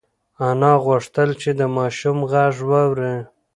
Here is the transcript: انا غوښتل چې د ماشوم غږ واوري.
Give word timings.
انا 0.49 0.71
غوښتل 0.85 1.29
چې 1.41 1.49
د 1.59 1.61
ماشوم 1.77 2.17
غږ 2.31 2.55
واوري. 2.69 3.15